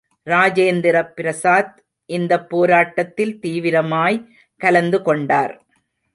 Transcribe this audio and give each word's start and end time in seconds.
ராஜேந்திர 0.25 1.13
பிரசாத் 1.13 1.83
இந்தப் 2.05 2.49
போராட்டத்தில் 2.49 3.39
தீவிரமாய் 3.41 4.27
கலந்து 4.57 5.01
கொண்டார். 5.01 5.65